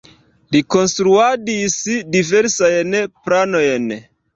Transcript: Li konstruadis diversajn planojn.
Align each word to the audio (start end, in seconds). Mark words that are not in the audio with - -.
Li 0.55 0.61
konstruadis 0.75 1.77
diversajn 2.19 3.01
planojn. 3.23 3.93